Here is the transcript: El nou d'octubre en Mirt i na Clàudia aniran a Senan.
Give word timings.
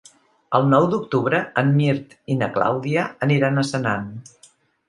El 0.59 0.63
nou 0.69 0.85
d'octubre 0.93 1.41
en 1.63 1.69
Mirt 1.75 2.17
i 2.37 2.39
na 2.39 2.49
Clàudia 2.57 3.07
aniran 3.29 3.61
a 3.65 3.69
Senan. 3.75 4.13